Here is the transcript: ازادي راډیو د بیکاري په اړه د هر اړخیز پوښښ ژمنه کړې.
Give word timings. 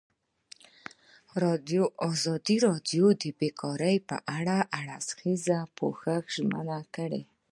ازادي 2.11 2.55
راډیو 2.67 3.05
د 3.21 3.23
بیکاري 3.39 3.95
په 4.09 4.17
اړه 4.37 4.57
د 4.63 4.67
هر 4.67 4.67
اړخیز 4.79 5.43
پوښښ 5.77 6.21
ژمنه 6.35 6.79
کړې. 6.95 7.21